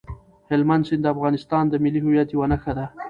[0.49, 2.85] هلمند سیند د افغانستان د ملي هویت یوه نښه ده.